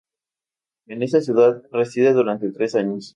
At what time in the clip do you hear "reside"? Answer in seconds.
1.73-2.13